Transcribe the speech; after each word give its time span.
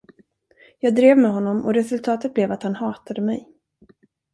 Jag 0.79 0.95
drev 0.95 1.17
med 1.17 1.31
honom 1.31 1.61
och 1.65 1.73
resultatet 1.73 2.33
blev 2.33 2.51
att 2.51 2.63
han 2.63 2.75
hatade 2.75 3.21
mig. 3.21 3.49